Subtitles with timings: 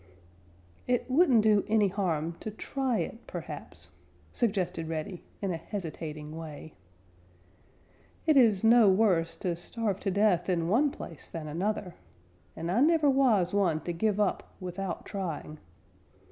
[0.87, 3.91] "It wouldn't do any harm to try it, perhaps,"
[4.31, 6.73] suggested Reddy, in a hesitating way.
[8.25, 11.93] "It is no worse to starve to death in one place than another,
[12.55, 15.59] and I never was one to give up without trying.